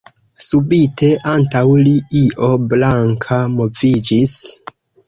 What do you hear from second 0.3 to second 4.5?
Subite antaŭ li io blanka moviĝis.